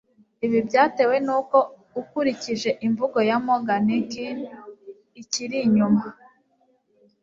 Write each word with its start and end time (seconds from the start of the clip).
Ibi 0.45 0.59
byatewe 0.67 1.15
nuko 1.25 1.57
ukurikije 2.01 2.69
imvugo 2.85 3.17
ya 3.29 3.37
Morgan 3.45 3.85
kin 4.11 4.37
ikiri 5.21 5.57
inyuma 5.67 6.03